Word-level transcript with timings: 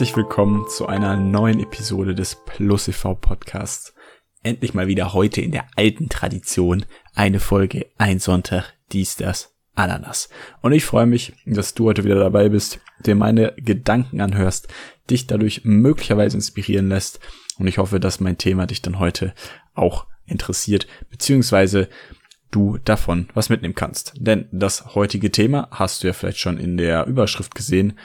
Herzlich 0.00 0.16
willkommen 0.16 0.66
zu 0.66 0.86
einer 0.86 1.14
neuen 1.14 1.60
Episode 1.60 2.14
des 2.14 2.34
Plus 2.46 2.88
e.V. 2.88 3.16
Podcasts. 3.16 3.92
Endlich 4.42 4.72
mal 4.72 4.86
wieder 4.86 5.12
heute 5.12 5.42
in 5.42 5.52
der 5.52 5.66
alten 5.76 6.08
Tradition 6.08 6.86
eine 7.14 7.38
Folge, 7.38 7.84
ein 7.98 8.18
Sonntag, 8.18 8.72
dies, 8.92 9.16
das, 9.16 9.54
Ananas. 9.74 10.30
Und 10.62 10.72
ich 10.72 10.86
freue 10.86 11.04
mich, 11.04 11.34
dass 11.44 11.74
du 11.74 11.84
heute 11.84 12.02
wieder 12.04 12.14
dabei 12.14 12.48
bist, 12.48 12.80
dir 13.04 13.14
meine 13.14 13.52
Gedanken 13.58 14.22
anhörst, 14.22 14.68
dich 15.10 15.26
dadurch 15.26 15.66
möglicherweise 15.66 16.38
inspirieren 16.38 16.88
lässt. 16.88 17.20
Und 17.58 17.66
ich 17.66 17.76
hoffe, 17.76 18.00
dass 18.00 18.20
mein 18.20 18.38
Thema 18.38 18.64
dich 18.64 18.80
dann 18.80 19.00
heute 19.00 19.34
auch 19.74 20.06
interessiert, 20.24 20.86
beziehungsweise 21.10 21.90
du 22.50 22.78
davon 22.78 23.28
was 23.34 23.50
mitnehmen 23.50 23.74
kannst. 23.74 24.14
Denn 24.16 24.48
das 24.50 24.94
heutige 24.94 25.30
Thema, 25.30 25.68
hast 25.70 26.02
du 26.02 26.06
ja 26.06 26.14
vielleicht 26.14 26.38
schon 26.38 26.56
in 26.56 26.78
der 26.78 27.04
Überschrift 27.06 27.54
gesehen, 27.54 27.98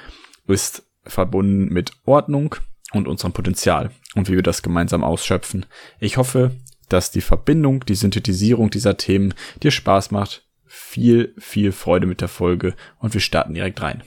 ist 0.45 0.83
verbunden 1.07 1.73
mit 1.73 1.91
Ordnung 2.05 2.55
und 2.93 3.07
unserem 3.07 3.33
Potenzial 3.33 3.91
und 4.15 4.29
wie 4.29 4.35
wir 4.35 4.43
das 4.43 4.61
gemeinsam 4.61 5.03
ausschöpfen. 5.03 5.65
Ich 5.99 6.17
hoffe, 6.17 6.51
dass 6.89 7.11
die 7.11 7.21
Verbindung, 7.21 7.85
die 7.85 7.95
Synthetisierung 7.95 8.69
dieser 8.69 8.97
Themen 8.97 9.33
dir 9.63 9.71
Spaß 9.71 10.11
macht. 10.11 10.43
Viel, 10.65 11.33
viel 11.37 11.71
Freude 11.71 12.07
mit 12.07 12.21
der 12.21 12.27
Folge 12.27 12.75
und 12.99 13.13
wir 13.13 13.21
starten 13.21 13.53
direkt 13.53 13.81
rein. 13.81 14.03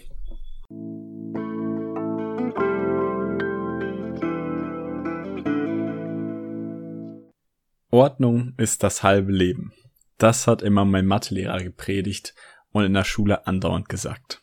Ordnung 7.90 8.52
ist 8.58 8.82
das 8.82 9.02
halbe 9.02 9.32
Leben. 9.32 9.72
Das 10.18 10.46
hat 10.46 10.62
immer 10.62 10.84
mein 10.84 11.06
Mathelehrer 11.06 11.62
gepredigt 11.62 12.34
und 12.70 12.84
in 12.84 12.92
der 12.92 13.04
Schule 13.04 13.46
andauernd 13.46 13.88
gesagt. 13.88 14.42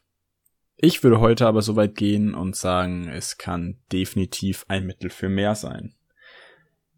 Ich 0.78 1.04
würde 1.04 1.20
heute 1.20 1.48
aber 1.48 1.62
so 1.62 1.76
weit 1.76 1.96
gehen 1.96 2.34
und 2.34 2.56
sagen, 2.56 3.08
es 3.08 3.38
kann 3.38 3.80
definitiv 3.92 4.66
ein 4.68 4.86
Mittel 4.86 5.10
für 5.10 5.30
mehr 5.30 5.56
sein. 5.56 5.96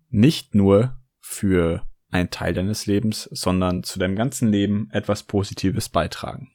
Nicht 0.09 0.55
nur 0.55 0.97
für 1.19 1.85
einen 2.09 2.29
Teil 2.29 2.53
deines 2.53 2.85
Lebens, 2.85 3.23
sondern 3.31 3.83
zu 3.83 3.99
deinem 3.99 4.15
ganzen 4.15 4.51
Leben 4.51 4.89
etwas 4.91 5.23
Positives 5.23 5.89
beitragen. 5.89 6.51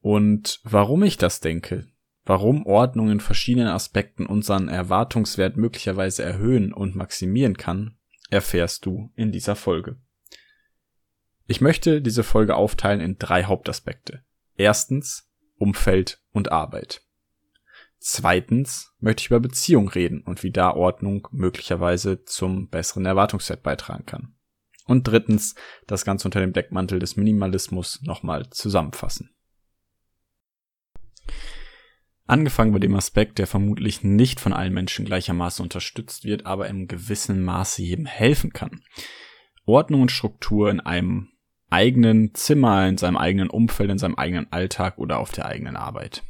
Und 0.00 0.60
warum 0.64 1.02
ich 1.02 1.16
das 1.16 1.40
denke, 1.40 1.86
warum 2.24 2.66
Ordnung 2.66 3.10
in 3.10 3.20
verschiedenen 3.20 3.68
Aspekten 3.68 4.26
unseren 4.26 4.68
Erwartungswert 4.68 5.56
möglicherweise 5.56 6.22
erhöhen 6.22 6.72
und 6.72 6.94
maximieren 6.94 7.56
kann, 7.56 7.96
erfährst 8.28 8.84
du 8.84 9.10
in 9.14 9.32
dieser 9.32 9.56
Folge. 9.56 9.96
Ich 11.46 11.60
möchte 11.60 12.02
diese 12.02 12.22
Folge 12.22 12.56
aufteilen 12.56 13.00
in 13.00 13.18
drei 13.18 13.44
Hauptaspekte. 13.44 14.24
Erstens 14.56 15.30
Umfeld 15.64 16.20
und 16.32 16.52
Arbeit. 16.52 17.00
Zweitens 17.98 18.92
möchte 19.00 19.22
ich 19.22 19.26
über 19.28 19.40
Beziehung 19.40 19.88
reden 19.88 20.20
und 20.20 20.42
wie 20.42 20.50
da 20.50 20.74
Ordnung 20.74 21.26
möglicherweise 21.30 22.22
zum 22.24 22.68
besseren 22.68 23.06
Erwartungswert 23.06 23.62
beitragen 23.62 24.04
kann. 24.04 24.34
Und 24.84 25.08
drittens 25.08 25.54
das 25.86 26.04
Ganze 26.04 26.28
unter 26.28 26.40
dem 26.40 26.52
Deckmantel 26.52 26.98
des 26.98 27.16
Minimalismus 27.16 28.02
nochmal 28.02 28.50
zusammenfassen. 28.50 29.34
Angefangen 32.26 32.72
bei 32.72 32.78
dem 32.78 32.94
Aspekt, 32.94 33.38
der 33.38 33.46
vermutlich 33.46 34.04
nicht 34.04 34.40
von 34.40 34.52
allen 34.52 34.74
Menschen 34.74 35.06
gleichermaßen 35.06 35.62
unterstützt 35.62 36.24
wird, 36.24 36.44
aber 36.44 36.68
im 36.68 36.88
gewissen 36.88 37.42
Maße 37.42 37.80
jedem 37.80 38.04
helfen 38.04 38.52
kann. 38.52 38.82
Ordnung 39.64 40.02
und 40.02 40.12
Struktur 40.12 40.70
in 40.70 40.80
einem 40.80 41.30
eigenen 41.74 42.32
Zimmer, 42.34 42.86
in 42.86 42.96
seinem 42.98 43.16
eigenen 43.16 43.50
Umfeld, 43.50 43.90
in 43.90 43.98
seinem 43.98 44.14
eigenen 44.14 44.50
Alltag 44.52 44.96
oder 44.96 45.18
auf 45.18 45.32
der 45.32 45.46
eigenen 45.46 45.74
Arbeit. 45.74 46.22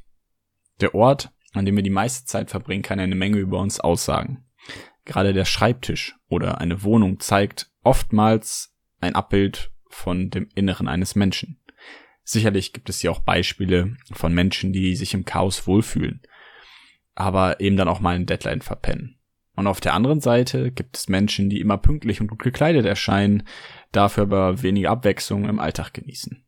Der 0.81 0.95
Ort, 0.95 1.33
an 1.53 1.67
dem 1.67 1.77
wir 1.77 1.83
die 1.83 1.91
meiste 1.91 2.25
Zeit 2.25 2.51
verbringen, 2.51 2.83
kann 2.83 2.99
eine 2.99 3.15
Menge 3.15 3.37
über 3.37 3.61
uns 3.61 3.79
aussagen. 3.79 4.47
Gerade 5.05 5.35
der 5.35 5.45
Schreibtisch 5.45 6.17
oder 6.29 6.63
eine 6.63 6.83
Wohnung 6.83 7.21
zeigt 7.21 7.71
oftmals 7.83 8.75
ein 9.01 9.15
Abbild 9.15 9.71
von 9.91 10.31
dem 10.31 10.49
Inneren 10.55 10.89
eines 10.89 11.15
Menschen. 11.15 11.61
Sicherlich 12.23 12.73
gibt 12.73 12.89
es 12.89 13.01
hier 13.01 13.13
auch 13.13 13.21
Beispiele 13.21 13.99
von 14.13 14.33
Menschen, 14.33 14.73
die 14.73 14.97
sich 14.97 15.13
im 15.13 15.27
Chaos 15.27 15.67
wohlfühlen, 15.67 16.23
aber 17.15 17.61
eben 17.61 17.77
dann 17.77 17.89
auch 17.89 18.01
mal 18.01 18.17
ein 18.17 18.25
Deadline 18.25 18.63
verpennen. 18.63 19.19
Und 19.57 19.67
auf 19.67 19.81
der 19.81 19.95
anderen 19.95 20.21
Seite 20.21 20.73
gibt 20.73 20.97
es 20.97 21.09
Menschen, 21.09 21.49
die 21.49 21.61
immer 21.61 21.79
pünktlich 21.79 22.21
und 22.21 22.27
gut 22.27 22.43
gekleidet 22.43 22.87
erscheinen, 22.87 23.45
dafür 23.93 24.25
aber 24.25 24.63
weniger 24.63 24.91
Abwechslung 24.91 25.49
im 25.49 25.61
Alltag 25.61 25.95
genießen. 25.95 26.45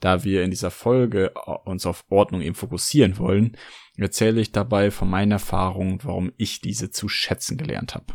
Da 0.00 0.24
wir 0.24 0.42
in 0.42 0.50
dieser 0.50 0.70
Folge 0.70 1.32
uns 1.64 1.86
auf 1.86 2.04
Ordnung 2.08 2.40
eben 2.42 2.54
fokussieren 2.54 3.18
wollen, 3.18 3.56
erzähle 3.96 4.40
ich 4.40 4.52
dabei 4.52 4.90
von 4.90 5.08
meinen 5.08 5.32
Erfahrungen, 5.32 6.00
warum 6.02 6.32
ich 6.36 6.60
diese 6.60 6.90
zu 6.90 7.08
schätzen 7.08 7.56
gelernt 7.56 7.94
habe. 7.94 8.14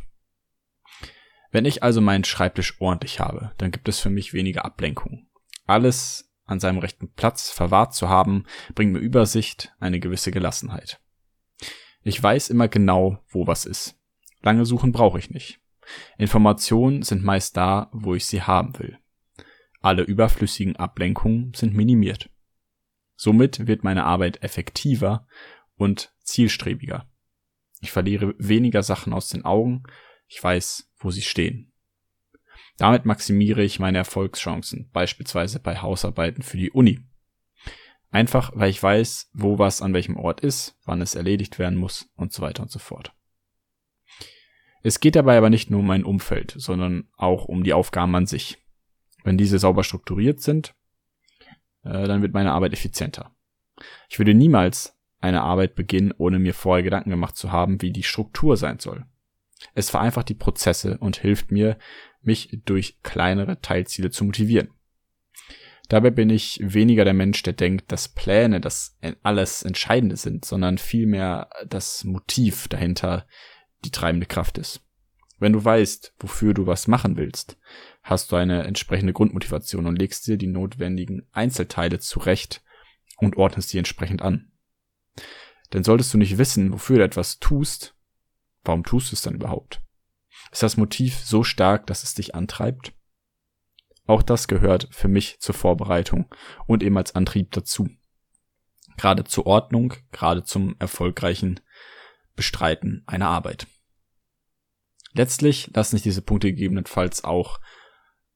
Wenn 1.51 1.65
ich 1.65 1.81
also 1.81 2.01
meinen 2.01 2.23
Schreibtisch 2.23 2.79
ordentlich 2.81 3.19
habe, 3.19 3.51
dann 3.57 3.71
gibt 3.71 3.87
es 3.87 3.99
für 3.99 4.09
mich 4.09 4.33
weniger 4.33 4.65
Ablenkung. 4.65 5.27
Alles 5.65 6.31
an 6.45 6.59
seinem 6.59 6.79
rechten 6.79 7.11
Platz 7.13 7.49
verwahrt 7.49 7.93
zu 7.93 8.09
haben, 8.09 8.45
bringt 8.73 8.93
mir 8.93 8.99
Übersicht, 8.99 9.73
eine 9.79 9.99
gewisse 9.99 10.31
Gelassenheit. 10.31 11.01
Ich 12.03 12.21
weiß 12.21 12.49
immer 12.49 12.67
genau, 12.67 13.19
wo 13.27 13.47
was 13.47 13.65
ist. 13.65 13.96
Lange 14.41 14.65
suchen 14.65 14.91
brauche 14.91 15.19
ich 15.19 15.29
nicht. 15.29 15.59
Informationen 16.17 17.03
sind 17.03 17.23
meist 17.23 17.55
da, 17.57 17.89
wo 17.93 18.15
ich 18.15 18.25
sie 18.25 18.41
haben 18.41 18.77
will. 18.79 18.99
Alle 19.81 20.03
überflüssigen 20.03 20.75
Ablenkungen 20.75 21.53
sind 21.53 21.73
minimiert. 21.73 22.29
Somit 23.15 23.67
wird 23.67 23.83
meine 23.83 24.05
Arbeit 24.05 24.43
effektiver 24.43 25.27
und 25.75 26.13
zielstrebiger. 26.21 27.09
Ich 27.79 27.91
verliere 27.91 28.35
weniger 28.37 28.83
Sachen 28.83 29.13
aus 29.13 29.29
den 29.29 29.45
Augen, 29.45 29.83
ich 30.27 30.43
weiß, 30.43 30.91
wo 30.97 31.11
sie 31.11 31.21
stehen. 31.21 31.71
Damit 32.77 33.05
maximiere 33.05 33.63
ich 33.63 33.79
meine 33.79 33.97
Erfolgschancen, 33.97 34.89
beispielsweise 34.91 35.59
bei 35.59 35.81
Hausarbeiten 35.81 36.43
für 36.43 36.57
die 36.57 36.71
Uni. 36.71 36.99
Einfach, 38.09 38.51
weil 38.55 38.69
ich 38.69 38.81
weiß, 38.81 39.31
wo 39.33 39.57
was 39.59 39.81
an 39.81 39.93
welchem 39.93 40.15
Ort 40.15 40.41
ist, 40.41 40.79
wann 40.85 41.01
es 41.01 41.15
erledigt 41.15 41.59
werden 41.59 41.77
muss 41.77 42.09
und 42.15 42.31
so 42.31 42.41
weiter 42.41 42.63
und 42.63 42.71
so 42.71 42.79
fort. 42.79 43.13
Es 44.87 45.01
geht 45.01 45.17
dabei 45.17 45.37
aber 45.37 45.49
nicht 45.49 45.69
nur 45.69 45.81
um 45.81 45.85
mein 45.85 46.05
Umfeld, 46.05 46.55
sondern 46.55 47.09
auch 47.17 47.43
um 47.43 47.65
die 47.65 47.73
Aufgaben 47.73 48.15
an 48.15 48.25
sich. 48.25 48.57
Wenn 49.25 49.37
diese 49.37 49.59
sauber 49.59 49.83
strukturiert 49.83 50.39
sind, 50.39 50.75
äh, 51.83 52.07
dann 52.07 52.21
wird 52.21 52.33
meine 52.33 52.53
Arbeit 52.53 52.71
effizienter. 52.71 53.35
Ich 54.07 54.17
würde 54.17 54.33
niemals 54.33 54.97
eine 55.19 55.41
Arbeit 55.41 55.75
beginnen, 55.75 56.13
ohne 56.17 56.39
mir 56.39 56.53
vorher 56.53 56.83
Gedanken 56.83 57.09
gemacht 57.09 57.35
zu 57.35 57.51
haben, 57.51 57.81
wie 57.81 57.91
die 57.91 58.03
Struktur 58.03 58.55
sein 58.55 58.79
soll. 58.79 59.05
Es 59.73 59.89
vereinfacht 59.89 60.29
die 60.29 60.35
Prozesse 60.35 60.97
und 60.99 61.17
hilft 61.17 61.51
mir, 61.51 61.77
mich 62.21 62.61
durch 62.63 63.01
kleinere 63.03 63.59
Teilziele 63.59 64.09
zu 64.09 64.23
motivieren. 64.23 64.69
Dabei 65.89 66.11
bin 66.11 66.29
ich 66.29 66.61
weniger 66.63 67.03
der 67.03 67.13
Mensch, 67.13 67.43
der 67.43 67.53
denkt, 67.53 67.91
dass 67.91 68.07
Pläne 68.07 68.61
das 68.61 68.97
alles 69.21 69.63
Entscheidende 69.63 70.15
sind, 70.15 70.45
sondern 70.45 70.77
vielmehr 70.77 71.49
das 71.67 72.05
Motiv 72.05 72.69
dahinter, 72.69 73.25
die 73.85 73.91
treibende 73.91 74.25
Kraft 74.25 74.57
ist. 74.57 74.81
Wenn 75.39 75.53
du 75.53 75.63
weißt, 75.63 76.13
wofür 76.19 76.53
du 76.53 76.65
was 76.65 76.87
machen 76.87 77.15
willst, 77.15 77.57
hast 78.01 78.31
du 78.31 78.35
eine 78.35 78.63
entsprechende 78.63 79.13
Grundmotivation 79.13 79.85
und 79.85 79.97
legst 79.97 80.25
dir 80.25 80.37
die 80.37 80.47
notwendigen 80.47 81.27
Einzelteile 81.31 81.99
zurecht 81.99 82.63
und 83.17 83.37
ordnest 83.37 83.69
sie 83.69 83.77
entsprechend 83.77 84.21
an. 84.21 84.51
Denn 85.73 85.83
solltest 85.83 86.13
du 86.13 86.17
nicht 86.17 86.37
wissen, 86.37 86.73
wofür 86.73 86.97
du 86.97 87.03
etwas 87.03 87.39
tust, 87.39 87.95
warum 88.63 88.83
tust 88.83 89.11
du 89.11 89.15
es 89.15 89.21
dann 89.21 89.35
überhaupt? 89.35 89.81
Ist 90.51 90.63
das 90.63 90.77
Motiv 90.77 91.19
so 91.19 91.43
stark, 91.43 91.87
dass 91.87 92.03
es 92.03 92.13
dich 92.13 92.33
antreibt? 92.33 92.93
Auch 94.05 94.23
das 94.23 94.47
gehört 94.47 94.87
für 94.91 95.09
mich 95.09 95.39
zur 95.39 95.53
Vorbereitung 95.53 96.33
und 96.65 96.81
eben 96.81 96.97
als 96.97 97.13
Antrieb 97.13 97.51
dazu. 97.51 97.89
Gerade 98.95 99.25
zur 99.25 99.45
Ordnung, 99.45 99.93
gerade 100.11 100.43
zum 100.43 100.75
erfolgreichen 100.79 101.59
Bestreiten 102.35 103.03
einer 103.05 103.27
Arbeit. 103.27 103.67
Letztlich 105.17 105.71
lassen 105.73 105.95
sich 105.95 106.03
diese 106.03 106.21
Punkte 106.21 106.51
gegebenenfalls 106.51 107.23
auch 107.23 107.59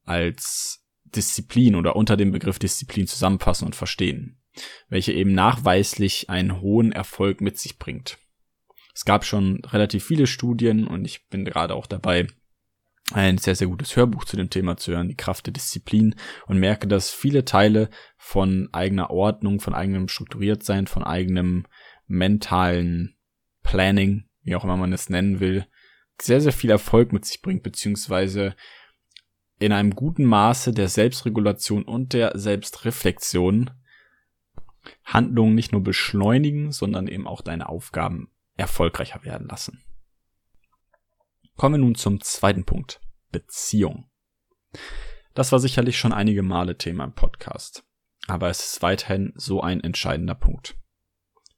als 0.03 0.83
Disziplin 1.05 1.75
oder 1.75 1.95
unter 1.95 2.17
dem 2.17 2.31
Begriff 2.31 2.57
Disziplin 2.57 3.05
zusammenfassen 3.05 3.65
und 3.65 3.75
verstehen, 3.75 4.41
welche 4.89 5.13
eben 5.13 5.31
nachweislich 5.33 6.31
einen 6.31 6.59
hohen 6.59 6.91
Erfolg 6.91 7.39
mit 7.39 7.59
sich 7.59 7.77
bringt. 7.77 8.17
Es 8.95 9.05
gab 9.05 9.25
schon 9.25 9.63
relativ 9.65 10.03
viele 10.03 10.25
Studien 10.25 10.87
und 10.87 11.05
ich 11.05 11.27
bin 11.27 11.45
gerade 11.45 11.75
auch 11.75 11.85
dabei, 11.85 12.27
ein 13.13 13.37
sehr, 13.37 13.55
sehr 13.55 13.67
gutes 13.67 13.95
Hörbuch 13.95 14.25
zu 14.25 14.35
dem 14.35 14.49
Thema 14.49 14.75
zu 14.75 14.93
hören, 14.93 15.09
die 15.09 15.15
Kraft 15.15 15.45
der 15.45 15.53
Disziplin 15.53 16.15
und 16.47 16.57
merke, 16.57 16.87
dass 16.87 17.11
viele 17.11 17.45
Teile 17.45 17.91
von 18.17 18.69
eigener 18.71 19.11
Ordnung, 19.11 19.59
von 19.59 19.75
eigenem 19.75 20.07
Strukturiertsein, 20.07 20.87
von 20.87 21.03
eigenem 21.03 21.67
mentalen 22.07 23.17
Planning, 23.61 24.29
wie 24.41 24.55
auch 24.55 24.63
immer 24.63 24.77
man 24.77 24.93
es 24.93 25.09
nennen 25.09 25.39
will, 25.39 25.67
sehr, 26.21 26.41
sehr 26.41 26.53
viel 26.53 26.69
Erfolg 26.69 27.13
mit 27.13 27.25
sich 27.25 27.41
bringt, 27.41 27.63
beziehungsweise 27.63 28.55
in 29.59 29.71
einem 29.71 29.95
guten 29.95 30.25
Maße 30.25 30.73
der 30.73 30.87
Selbstregulation 30.87 31.83
und 31.83 32.13
der 32.13 32.37
Selbstreflexion 32.37 33.69
Handlungen 35.03 35.55
nicht 35.55 35.71
nur 35.71 35.83
beschleunigen, 35.83 36.71
sondern 36.71 37.07
eben 37.07 37.27
auch 37.27 37.41
deine 37.41 37.69
Aufgaben 37.69 38.31
erfolgreicher 38.57 39.23
werden 39.23 39.47
lassen. 39.47 39.83
Kommen 41.55 41.75
wir 41.75 41.85
nun 41.85 41.95
zum 41.95 42.21
zweiten 42.21 42.65
Punkt. 42.65 43.01
Beziehung. 43.31 44.09
Das 45.33 45.51
war 45.51 45.59
sicherlich 45.59 45.97
schon 45.97 46.11
einige 46.11 46.43
Male 46.43 46.77
Thema 46.77 47.05
im 47.05 47.13
Podcast, 47.13 47.83
aber 48.27 48.49
es 48.49 48.59
ist 48.73 48.81
weiterhin 48.81 49.31
so 49.35 49.61
ein 49.61 49.81
entscheidender 49.81 50.35
Punkt. 50.35 50.75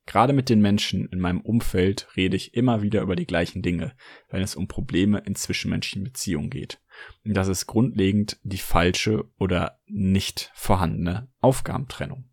Gerade 0.06 0.34
mit 0.34 0.50
den 0.50 0.62
Menschen 0.62 1.08
in 1.10 1.20
meinem 1.20 1.40
Umfeld 1.40 2.08
rede 2.18 2.36
ich 2.36 2.54
immer 2.56 2.82
wieder 2.82 3.02
über 3.02 3.16
die 3.16 3.26
gleichen 3.26 3.62
Dinge, 3.62 3.96
wenn 4.30 4.42
es 4.42 4.56
um 4.56 4.68
Probleme 4.68 5.20
in 5.20 5.36
zwischenmenschlichen 5.36 6.04
Beziehungen 6.04 6.50
geht. 6.50 6.82
Und 7.24 7.36
das 7.36 7.48
ist 7.48 7.68
grundlegend 7.68 8.38
die 8.44 8.58
falsche 8.58 9.26
oder 9.38 9.80
nicht 9.86 10.52
vorhandene 10.54 11.30
Aufgabentrennung. 11.40 12.26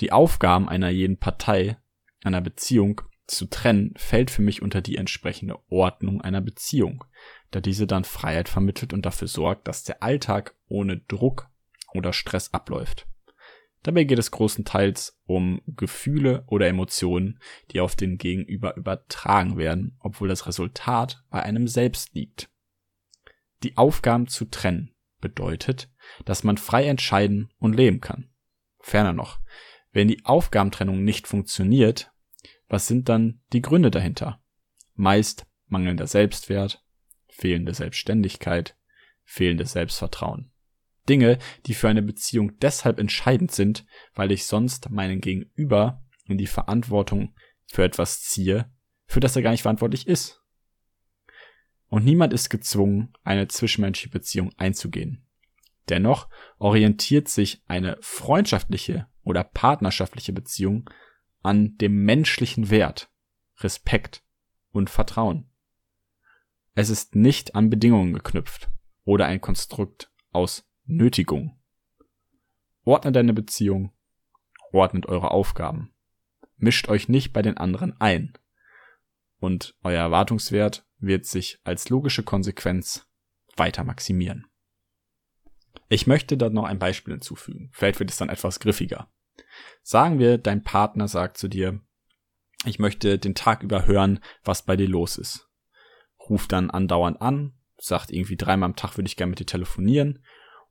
Die 0.00 0.10
Aufgaben 0.10 0.68
einer 0.68 0.90
jeden 0.90 1.18
Partei, 1.18 1.76
einer 2.24 2.40
Beziehung 2.40 3.02
zu 3.26 3.46
trennen, 3.46 3.94
fällt 3.96 4.30
für 4.30 4.42
mich 4.42 4.60
unter 4.60 4.82
die 4.82 4.96
entsprechende 4.96 5.58
Ordnung 5.70 6.20
einer 6.20 6.40
Beziehung, 6.40 7.04
da 7.52 7.60
diese 7.60 7.86
dann 7.86 8.04
Freiheit 8.04 8.48
vermittelt 8.48 8.92
und 8.92 9.06
dafür 9.06 9.28
sorgt, 9.28 9.68
dass 9.68 9.84
der 9.84 10.02
Alltag 10.02 10.56
ohne 10.68 10.98
Druck 10.98 11.48
oder 11.94 12.12
Stress 12.12 12.52
abläuft. 12.52 13.06
Dabei 13.84 14.04
geht 14.04 14.18
es 14.18 14.30
großenteils 14.30 15.20
um 15.26 15.60
Gefühle 15.66 16.44
oder 16.46 16.66
Emotionen, 16.66 17.38
die 17.70 17.80
auf 17.80 17.94
den 17.94 18.16
Gegenüber 18.16 18.76
übertragen 18.76 19.58
werden, 19.58 19.96
obwohl 20.00 20.26
das 20.26 20.46
Resultat 20.46 21.22
bei 21.28 21.42
einem 21.42 21.68
selbst 21.68 22.14
liegt. 22.14 22.48
Die 23.62 23.76
Aufgaben 23.76 24.26
zu 24.26 24.46
trennen 24.46 24.94
bedeutet, 25.20 25.90
dass 26.24 26.44
man 26.44 26.56
frei 26.56 26.86
entscheiden 26.86 27.52
und 27.58 27.74
leben 27.74 28.00
kann. 28.00 28.30
Ferner 28.80 29.12
noch, 29.12 29.38
wenn 29.92 30.08
die 30.08 30.24
Aufgabentrennung 30.24 31.04
nicht 31.04 31.28
funktioniert, 31.28 32.10
was 32.68 32.86
sind 32.86 33.10
dann 33.10 33.42
die 33.52 33.62
Gründe 33.62 33.90
dahinter? 33.90 34.42
Meist 34.94 35.46
mangelnder 35.66 36.06
Selbstwert, 36.06 36.82
fehlende 37.28 37.74
Selbstständigkeit, 37.74 38.78
fehlendes 39.24 39.72
Selbstvertrauen. 39.72 40.53
Dinge, 41.08 41.38
die 41.66 41.74
für 41.74 41.88
eine 41.88 42.02
Beziehung 42.02 42.58
deshalb 42.58 42.98
entscheidend 42.98 43.52
sind, 43.52 43.84
weil 44.14 44.32
ich 44.32 44.46
sonst 44.46 44.90
meinen 44.90 45.20
Gegenüber 45.20 46.02
in 46.26 46.38
die 46.38 46.46
Verantwortung 46.46 47.34
für 47.66 47.84
etwas 47.84 48.22
ziehe, 48.22 48.70
für 49.06 49.20
das 49.20 49.36
er 49.36 49.42
gar 49.42 49.50
nicht 49.50 49.62
verantwortlich 49.62 50.06
ist. 50.06 50.42
Und 51.88 52.04
niemand 52.04 52.32
ist 52.32 52.48
gezwungen, 52.48 53.12
eine 53.22 53.48
zwischenmenschliche 53.48 54.10
Beziehung 54.10 54.52
einzugehen. 54.56 55.26
Dennoch 55.88 56.28
orientiert 56.58 57.28
sich 57.28 57.62
eine 57.66 57.98
freundschaftliche 58.00 59.06
oder 59.22 59.44
partnerschaftliche 59.44 60.32
Beziehung 60.32 60.88
an 61.42 61.76
dem 61.76 62.04
menschlichen 62.04 62.70
Wert, 62.70 63.10
Respekt 63.58 64.24
und 64.70 64.88
Vertrauen. 64.88 65.50
Es 66.74 66.88
ist 66.88 67.14
nicht 67.14 67.54
an 67.54 67.70
Bedingungen 67.70 68.14
geknüpft 68.14 68.70
oder 69.04 69.26
ein 69.26 69.40
Konstrukt 69.40 70.10
aus 70.32 70.66
Nötigung. 70.86 71.58
Ordnet 72.84 73.16
deine 73.16 73.32
Beziehung, 73.32 73.92
ordnet 74.70 75.06
eure 75.06 75.30
Aufgaben. 75.30 75.94
Mischt 76.56 76.88
euch 76.88 77.08
nicht 77.08 77.32
bei 77.32 77.40
den 77.40 77.56
anderen 77.56 77.98
ein. 78.00 78.36
Und 79.38 79.76
euer 79.82 80.00
Erwartungswert 80.00 80.86
wird 80.98 81.24
sich 81.24 81.58
als 81.64 81.88
logische 81.88 82.22
Konsequenz 82.22 83.08
weiter 83.56 83.82
maximieren. 83.82 84.46
Ich 85.88 86.06
möchte 86.06 86.36
da 86.36 86.50
noch 86.50 86.64
ein 86.64 86.78
Beispiel 86.78 87.14
hinzufügen. 87.14 87.70
Vielleicht 87.72 87.98
wird 87.98 88.10
es 88.10 88.18
dann 88.18 88.28
etwas 88.28 88.60
griffiger. 88.60 89.10
Sagen 89.82 90.18
wir, 90.18 90.36
dein 90.36 90.62
Partner 90.62 91.08
sagt 91.08 91.38
zu 91.38 91.48
dir, 91.48 91.80
ich 92.66 92.78
möchte 92.78 93.18
den 93.18 93.34
Tag 93.34 93.62
über 93.62 93.86
hören, 93.86 94.20
was 94.42 94.64
bei 94.66 94.76
dir 94.76 94.88
los 94.88 95.16
ist. 95.16 95.48
Ruft 96.28 96.52
dann 96.52 96.70
andauernd 96.70 97.22
an, 97.22 97.54
sagt 97.78 98.10
irgendwie 98.10 98.36
dreimal 98.36 98.68
am 98.68 98.76
Tag 98.76 98.98
würde 98.98 99.08
ich 99.08 99.16
gerne 99.16 99.30
mit 99.30 99.40
dir 99.40 99.46
telefonieren 99.46 100.22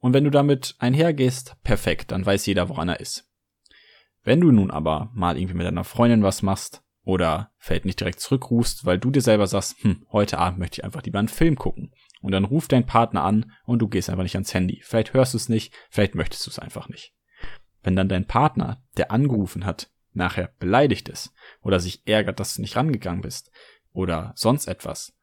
und 0.03 0.11
wenn 0.11 0.25
du 0.25 0.31
damit 0.31 0.75
einhergehst, 0.79 1.55
perfekt, 1.63 2.11
dann 2.11 2.25
weiß 2.25 2.45
jeder, 2.45 2.67
woran 2.67 2.89
er 2.89 2.99
ist. 2.99 3.31
Wenn 4.21 4.41
du 4.41 4.51
nun 4.51 4.69
aber 4.69 5.09
mal 5.13 5.37
irgendwie 5.37 5.53
mit 5.53 5.65
deiner 5.65 5.85
Freundin 5.85 6.23
was 6.23 6.41
machst 6.41 6.83
oder 7.05 7.53
vielleicht 7.57 7.85
nicht 7.85 8.01
direkt 8.01 8.19
zurückrufst, 8.19 8.85
weil 8.85 8.99
du 8.99 9.11
dir 9.11 9.21
selber 9.21 9.47
sagst, 9.47 9.81
hm, 9.81 10.05
heute 10.11 10.39
Abend 10.39 10.59
möchte 10.59 10.81
ich 10.81 10.83
einfach 10.83 11.03
lieber 11.03 11.19
einen 11.19 11.29
Film 11.29 11.55
gucken. 11.55 11.93
Und 12.21 12.33
dann 12.33 12.43
ruft 12.43 12.73
dein 12.73 12.85
Partner 12.85 13.23
an 13.23 13.53
und 13.63 13.79
du 13.79 13.87
gehst 13.87 14.09
einfach 14.09 14.23
nicht 14.23 14.35
ans 14.35 14.53
Handy. 14.53 14.81
Vielleicht 14.83 15.13
hörst 15.13 15.35
du 15.35 15.37
es 15.37 15.47
nicht, 15.47 15.73
vielleicht 15.89 16.15
möchtest 16.15 16.45
du 16.47 16.49
es 16.49 16.59
einfach 16.59 16.89
nicht. 16.89 17.13
Wenn 17.81 17.95
dann 17.95 18.09
dein 18.09 18.27
Partner, 18.27 18.83
der 18.97 19.09
angerufen 19.09 19.65
hat, 19.65 19.89
nachher 20.11 20.49
beleidigt 20.59 21.07
ist 21.07 21.33
oder 21.61 21.79
sich 21.79 22.05
ärgert, 22.05 22.41
dass 22.41 22.55
du 22.55 22.61
nicht 22.61 22.75
rangegangen 22.75 23.21
bist 23.21 23.51
oder 23.93 24.33
sonst 24.35 24.67
etwas, 24.67 25.17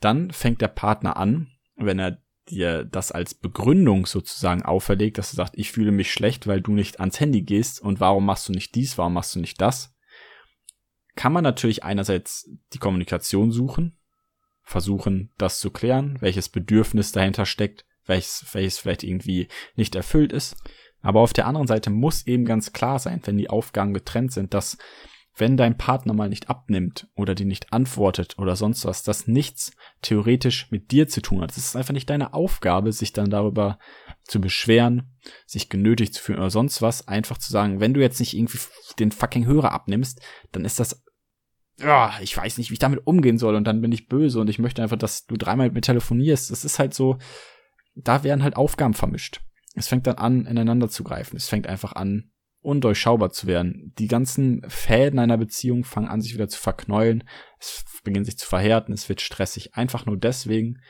dann 0.00 0.32
fängt 0.32 0.60
der 0.60 0.66
Partner 0.66 1.16
an, 1.16 1.52
wenn 1.76 2.00
er 2.00 2.18
dir 2.50 2.84
das 2.84 3.12
als 3.12 3.34
Begründung 3.34 4.06
sozusagen 4.06 4.62
auferlegt, 4.62 5.18
dass 5.18 5.30
du 5.30 5.36
sagst, 5.36 5.54
ich 5.56 5.72
fühle 5.72 5.92
mich 5.92 6.12
schlecht, 6.12 6.46
weil 6.46 6.60
du 6.60 6.72
nicht 6.72 7.00
ans 7.00 7.20
Handy 7.20 7.42
gehst 7.42 7.80
und 7.80 8.00
warum 8.00 8.26
machst 8.26 8.48
du 8.48 8.52
nicht 8.52 8.74
dies, 8.74 8.98
warum 8.98 9.14
machst 9.14 9.34
du 9.34 9.40
nicht 9.40 9.60
das, 9.60 9.94
kann 11.16 11.32
man 11.32 11.44
natürlich 11.44 11.84
einerseits 11.84 12.50
die 12.72 12.78
Kommunikation 12.78 13.50
suchen, 13.50 13.96
versuchen, 14.62 15.30
das 15.38 15.60
zu 15.60 15.70
klären, 15.70 16.20
welches 16.20 16.48
Bedürfnis 16.48 17.12
dahinter 17.12 17.46
steckt, 17.46 17.84
welches, 18.06 18.46
welches 18.52 18.78
vielleicht 18.78 19.04
irgendwie 19.04 19.48
nicht 19.76 19.94
erfüllt 19.94 20.32
ist. 20.32 20.56
Aber 21.00 21.20
auf 21.20 21.32
der 21.32 21.46
anderen 21.46 21.66
Seite 21.66 21.90
muss 21.90 22.26
eben 22.26 22.44
ganz 22.44 22.72
klar 22.72 22.98
sein, 22.98 23.20
wenn 23.24 23.36
die 23.36 23.50
Aufgaben 23.50 23.94
getrennt 23.94 24.32
sind, 24.32 24.54
dass 24.54 24.78
wenn 25.36 25.56
dein 25.56 25.76
Partner 25.76 26.12
mal 26.12 26.28
nicht 26.28 26.48
abnimmt 26.48 27.08
oder 27.16 27.34
dir 27.34 27.46
nicht 27.46 27.72
antwortet 27.72 28.38
oder 28.38 28.54
sonst 28.54 28.84
was, 28.84 29.02
das 29.02 29.26
nichts 29.26 29.72
theoretisch 30.00 30.70
mit 30.70 30.92
dir 30.92 31.08
zu 31.08 31.22
tun 31.22 31.40
hat. 31.40 31.50
Es 31.50 31.58
ist 31.58 31.76
einfach 31.76 31.92
nicht 31.92 32.08
deine 32.08 32.34
Aufgabe, 32.34 32.92
sich 32.92 33.12
dann 33.12 33.30
darüber 33.30 33.78
zu 34.22 34.40
beschweren, 34.40 35.14
sich 35.46 35.68
genötigt 35.68 36.14
zu 36.14 36.22
fühlen 36.22 36.38
oder 36.38 36.50
sonst 36.50 36.82
was, 36.82 37.08
einfach 37.08 37.38
zu 37.38 37.50
sagen, 37.50 37.80
wenn 37.80 37.94
du 37.94 38.00
jetzt 38.00 38.20
nicht 38.20 38.34
irgendwie 38.34 38.58
den 38.98 39.10
fucking 39.10 39.46
Hörer 39.46 39.72
abnimmst, 39.72 40.20
dann 40.52 40.64
ist 40.64 40.78
das 40.78 41.02
ja, 41.80 42.14
ich 42.20 42.36
weiß 42.36 42.58
nicht, 42.58 42.70
wie 42.70 42.74
ich 42.74 42.78
damit 42.78 43.04
umgehen 43.04 43.36
soll 43.36 43.56
und 43.56 43.64
dann 43.64 43.80
bin 43.80 43.90
ich 43.90 44.06
böse 44.06 44.40
und 44.40 44.48
ich 44.48 44.60
möchte 44.60 44.80
einfach, 44.80 44.96
dass 44.96 45.26
du 45.26 45.36
dreimal 45.36 45.66
mit 45.66 45.74
mir 45.74 45.80
telefonierst. 45.80 46.52
Das 46.52 46.64
ist 46.64 46.78
halt 46.78 46.94
so, 46.94 47.18
da 47.96 48.22
werden 48.22 48.44
halt 48.44 48.54
Aufgaben 48.54 48.94
vermischt. 48.94 49.40
Es 49.74 49.88
fängt 49.88 50.06
dann 50.06 50.16
an, 50.16 50.46
ineinander 50.46 50.88
zu 50.88 51.02
greifen. 51.02 51.36
Es 51.36 51.48
fängt 51.48 51.66
einfach 51.66 51.94
an, 51.94 52.30
undurchschaubar 52.64 53.30
zu 53.30 53.46
werden. 53.46 53.92
Die 53.98 54.08
ganzen 54.08 54.62
Fäden 54.68 55.18
einer 55.18 55.38
Beziehung 55.38 55.84
fangen 55.84 56.08
an, 56.08 56.20
sich 56.20 56.34
wieder 56.34 56.48
zu 56.48 56.58
verknäulen. 56.58 57.24
Es 57.58 57.84
beginnt 58.02 58.26
sich 58.26 58.38
zu 58.38 58.46
verhärten. 58.46 58.92
Es 58.92 59.08
wird 59.08 59.20
stressig. 59.20 59.74
Einfach 59.74 60.06
nur 60.06 60.16
deswegen, 60.16 60.80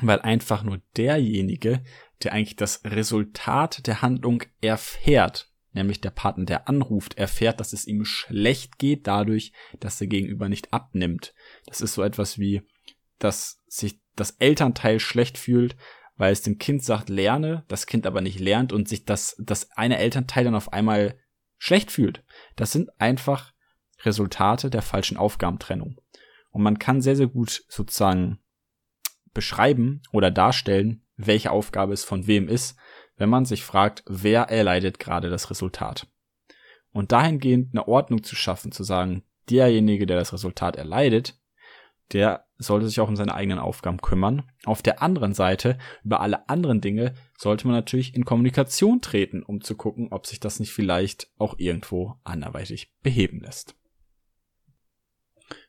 weil 0.00 0.20
einfach 0.20 0.62
nur 0.62 0.80
derjenige, 0.96 1.82
der 2.22 2.32
eigentlich 2.32 2.56
das 2.56 2.82
Resultat 2.84 3.86
der 3.86 4.02
Handlung 4.02 4.42
erfährt, 4.60 5.52
nämlich 5.72 6.00
der 6.00 6.10
Partner, 6.10 6.44
der 6.44 6.68
anruft, 6.68 7.18
erfährt, 7.18 7.60
dass 7.60 7.72
es 7.72 7.86
ihm 7.86 8.04
schlecht 8.04 8.78
geht 8.78 9.06
dadurch, 9.06 9.52
dass 9.80 9.98
der 9.98 10.06
Gegenüber 10.06 10.48
nicht 10.48 10.72
abnimmt. 10.72 11.34
Das 11.66 11.80
ist 11.80 11.94
so 11.94 12.02
etwas 12.02 12.38
wie, 12.38 12.62
dass 13.18 13.62
sich 13.66 14.00
das 14.16 14.32
Elternteil 14.32 15.00
schlecht 15.00 15.38
fühlt, 15.38 15.76
weil 16.16 16.32
es 16.32 16.42
dem 16.42 16.58
Kind 16.58 16.84
sagt, 16.84 17.08
lerne, 17.08 17.64
das 17.68 17.86
Kind 17.86 18.06
aber 18.06 18.20
nicht 18.20 18.38
lernt 18.40 18.72
und 18.72 18.88
sich 18.88 19.04
das, 19.04 19.36
das 19.38 19.70
eine 19.72 19.98
Elternteil 19.98 20.44
dann 20.44 20.54
auf 20.54 20.72
einmal 20.72 21.18
schlecht 21.58 21.90
fühlt. 21.90 22.22
Das 22.56 22.72
sind 22.72 22.90
einfach 23.00 23.52
Resultate 24.02 24.70
der 24.70 24.82
falschen 24.82 25.16
Aufgabentrennung. 25.16 26.00
Und 26.50 26.62
man 26.62 26.78
kann 26.78 27.00
sehr, 27.00 27.16
sehr 27.16 27.26
gut 27.26 27.64
sozusagen 27.68 28.38
beschreiben 29.32 30.02
oder 30.12 30.30
darstellen, 30.30 31.02
welche 31.16 31.50
Aufgabe 31.50 31.92
es 31.92 32.04
von 32.04 32.26
wem 32.26 32.48
ist, 32.48 32.76
wenn 33.16 33.28
man 33.28 33.44
sich 33.44 33.64
fragt, 33.64 34.04
wer 34.06 34.42
erleidet 34.42 34.98
gerade 34.98 35.30
das 35.30 35.50
Resultat. 35.50 36.06
Und 36.92 37.12
dahingehend 37.12 37.72
eine 37.72 37.88
Ordnung 37.88 38.22
zu 38.22 38.36
schaffen, 38.36 38.72
zu 38.72 38.84
sagen, 38.84 39.24
derjenige, 39.50 40.06
der 40.06 40.16
das 40.16 40.32
Resultat 40.32 40.76
erleidet, 40.76 41.38
der 42.12 42.46
sollte 42.58 42.86
sich 42.86 43.00
auch 43.00 43.08
um 43.08 43.16
seine 43.16 43.34
eigenen 43.34 43.58
Aufgaben 43.58 43.98
kümmern. 43.98 44.42
Auf 44.64 44.82
der 44.82 45.02
anderen 45.02 45.34
Seite, 45.34 45.78
über 46.04 46.20
alle 46.20 46.48
anderen 46.48 46.80
Dinge, 46.80 47.14
sollte 47.36 47.66
man 47.66 47.76
natürlich 47.76 48.14
in 48.14 48.24
Kommunikation 48.24 49.00
treten, 49.00 49.42
um 49.42 49.60
zu 49.60 49.76
gucken, 49.76 50.08
ob 50.10 50.26
sich 50.26 50.40
das 50.40 50.60
nicht 50.60 50.72
vielleicht 50.72 51.28
auch 51.38 51.54
irgendwo 51.58 52.14
anderweitig 52.24 52.92
beheben 53.02 53.40
lässt. 53.40 53.74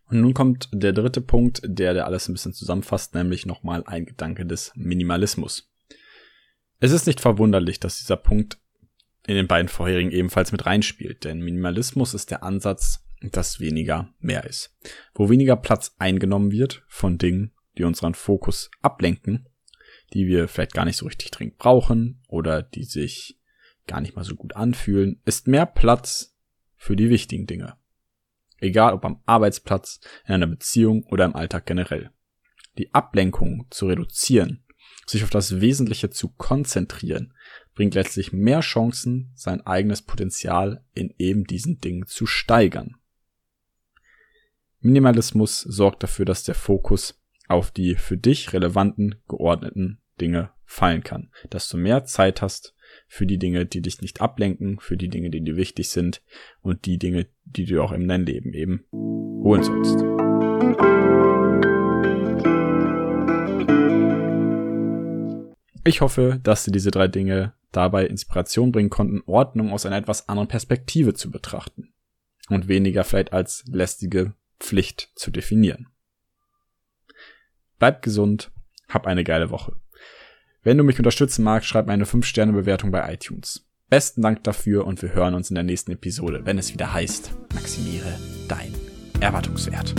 Und 0.08 0.22
nun 0.22 0.34
kommt 0.34 0.70
der 0.72 0.94
dritte 0.94 1.22
Punkt, 1.22 1.62
der 1.64 1.94
der 1.94 2.06
alles 2.06 2.30
ein 2.30 2.34
bisschen 2.34 2.54
zusammenfasst, 2.54 3.16
nämlich 3.16 3.46
nochmal 3.46 3.84
ein 3.86 4.06
Gedanke 4.06 4.46
des 4.46 4.72
Minimalismus. 4.76 5.72
Es 6.80 6.92
ist 6.92 7.08
nicht 7.08 7.22
verwunderlich, 7.22 7.80
dass 7.80 7.98
dieser 7.98 8.18
Punkt 8.18 8.60
in 9.26 9.36
den 9.36 9.48
beiden 9.48 9.70
vorherigen 9.70 10.12
ebenfalls 10.12 10.52
mit 10.52 10.68
reinspielt, 10.68 11.24
denn 11.24 11.40
Minimalismus 11.40 12.14
ist 12.14 12.30
der 12.30 12.44
Ansatz, 12.44 13.05
dass 13.32 13.60
weniger 13.60 14.14
mehr 14.20 14.46
ist. 14.46 14.76
Wo 15.14 15.30
weniger 15.30 15.56
Platz 15.56 15.96
eingenommen 16.00 16.52
wird 16.52 16.84
von 16.88 17.18
Dingen, 17.18 17.52
die 17.78 17.84
unseren 17.84 18.14
Fokus 18.14 18.70
ablenken, 18.82 19.48
die 20.14 20.28
wir 20.28 20.48
vielleicht 20.48 20.74
gar 20.74 20.86
nicht 20.86 20.98
so 20.98 21.06
richtig 21.06 21.32
dringend 21.32 21.58
brauchen 21.58 22.22
oder 22.28 22.62
die 22.62 22.84
sich 22.84 23.40
gar 23.88 24.02
nicht 24.02 24.16
mal 24.16 24.24
so 24.24 24.36
gut 24.36 24.56
anfühlen, 24.56 25.22
ist 25.26 25.48
mehr 25.48 25.66
Platz 25.66 26.36
für 26.76 26.96
die 26.96 27.10
wichtigen 27.10 27.48
Dinge. 27.48 27.76
Egal 28.60 28.94
ob 28.94 29.06
am 29.06 29.22
Arbeitsplatz, 29.26 30.00
in 30.26 30.34
einer 30.34 30.48
Beziehung 30.48 31.04
oder 31.04 31.26
im 31.26 31.36
Alltag 31.36 31.66
generell. 31.66 32.12
Die 32.78 32.94
Ablenkung 32.94 33.68
zu 33.70 33.88
reduzieren, 33.88 34.64
sich 35.06 35.24
auf 35.24 35.30
das 35.30 35.62
Wesentliche 35.62 36.10
zu 36.10 36.30
konzentrieren, 36.30 37.34
bringt 37.74 37.96
letztlich 37.96 38.32
mehr 38.32 38.62
Chancen, 38.62 39.32
sein 39.36 39.62
eigenes 39.62 40.02
Potenzial 40.02 40.84
in 40.94 41.14
eben 41.18 41.44
diesen 41.44 41.80
Dingen 41.80 42.08
zu 42.08 42.26
steigern. 42.26 42.96
Minimalismus 44.86 45.62
sorgt 45.62 46.04
dafür, 46.04 46.26
dass 46.26 46.44
der 46.44 46.54
Fokus 46.54 47.20
auf 47.48 47.72
die 47.72 47.96
für 47.96 48.18
dich 48.18 48.54
relevanten, 48.54 49.16
geordneten 49.28 50.00
Dinge 50.22 50.52
fallen 50.64 51.02
kann, 51.04 51.32
dass 51.50 51.68
du 51.70 51.78
mehr 51.78 52.06
Zeit 52.06 52.44
hast 52.44 52.76
für 53.08 53.26
die 53.26 53.40
Dinge, 53.40 53.66
die 53.66 53.82
dich 53.82 54.02
nicht 54.02 54.22
ablenken, 54.22 54.80
für 54.80 54.96
die 54.96 55.10
Dinge, 55.10 55.32
die 55.32 55.42
dir 55.42 55.56
wichtig 55.56 55.90
sind 55.90 56.22
und 56.62 56.86
die 56.86 57.00
Dinge, 57.00 57.26
die 57.46 57.66
du 57.66 57.82
auch 57.82 57.94
in 57.94 58.08
dein 58.08 58.28
Leben 58.28 58.54
eben 58.54 58.86
holen 58.92 59.64
sollst. 59.64 60.04
Ich 65.84 66.02
hoffe, 66.02 66.40
dass 66.44 66.64
dir 66.64 66.72
diese 66.72 66.92
drei 66.92 67.08
Dinge 67.08 67.54
dabei 67.72 68.06
Inspiration 68.06 68.72
bringen 68.72 68.92
konnten, 68.92 69.24
Ordnung 69.26 69.72
aus 69.74 69.88
einer 69.88 69.98
etwas 69.98 70.30
anderen 70.30 70.48
Perspektive 70.48 71.16
zu 71.16 71.32
betrachten 71.32 71.92
und 72.50 72.68
weniger 72.68 73.04
vielleicht 73.04 73.34
als 73.34 73.64
lästige 73.68 74.36
Pflicht 74.60 75.12
zu 75.16 75.32
definieren. 75.32 75.88
Bleib 77.78 78.02
gesund, 78.02 78.52
hab 78.88 79.08
eine 79.08 79.24
geile 79.24 79.50
Woche. 79.50 79.76
Wenn 80.64 80.78
du 80.78 80.84
mich 80.84 80.98
unterstützen 80.98 81.44
magst, 81.44 81.70
schreib 81.70 81.86
mir 81.88 81.94
eine 81.94 82.06
5-Sterne-Bewertung 82.06 82.92
bei 82.92 83.14
iTunes. 83.14 83.68
Besten 83.90 84.22
Dank 84.22 84.44
dafür 84.44 84.88
und 84.88 85.02
wir 85.02 85.14
hören 85.14 85.36
uns 85.36 85.50
in 85.50 85.56
der 85.56 85.64
nächsten 85.64 85.92
Episode, 85.92 86.46
wenn 86.46 86.58
es 86.58 86.74
wieder 86.74 86.92
heißt, 86.92 87.32
maximiere 87.54 88.18
dein 88.48 88.74
Erwartungswert. 89.20 89.94